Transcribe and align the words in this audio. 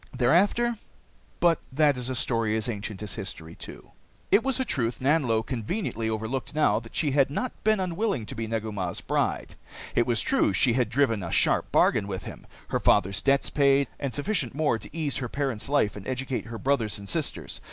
Thereafter 0.17 0.79
But 1.39 1.59
that 1.71 1.95
is 1.95 2.09
a 2.09 2.15
story 2.15 2.57
as 2.57 2.67
ancient 2.67 3.03
as 3.03 3.13
history 3.13 3.53
too. 3.53 3.91
It 4.31 4.41
was 4.43 4.59
a 4.59 4.65
truth 4.65 4.99
Nanlo 4.99 5.43
conveniently 5.45 6.09
overlooked 6.09 6.55
now 6.55 6.79
that 6.79 6.95
she 6.95 7.11
had 7.11 7.29
not 7.29 7.51
been 7.63 7.79
unwilling 7.79 8.25
to 8.25 8.33
be 8.33 8.47
Negu 8.47 8.71
Mah's 8.71 8.99
bride. 8.99 9.53
It 9.93 10.07
was 10.07 10.21
true 10.23 10.53
she 10.53 10.73
had 10.73 10.89
driven 10.89 11.21
a 11.21 11.29
sharp 11.29 11.71
bargain 11.71 12.07
with 12.07 12.23
him 12.23 12.47
her 12.69 12.79
father's 12.79 13.21
debts 13.21 13.51
paid, 13.51 13.87
and 13.99 14.11
sufficient 14.11 14.55
more 14.55 14.79
to 14.79 14.89
ease 14.91 15.17
her 15.17 15.29
parents' 15.29 15.69
life 15.69 15.95
and 15.95 16.07
educate 16.07 16.45
her 16.45 16.57
brothers 16.57 16.97
and 16.97 17.07
sisters. 17.07 17.59